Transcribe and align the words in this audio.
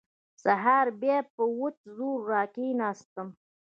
سهار 0.43 0.85
بيا 1.01 1.17
په 1.35 1.43
وچ 1.59 1.77
زور 1.95 2.17
راکښېناستم. 2.31 3.27